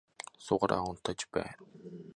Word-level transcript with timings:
His 0.39 0.47
grandfather 0.47 0.97
is 1.11 1.25
Roy 1.31 1.43
Welch. 1.43 2.05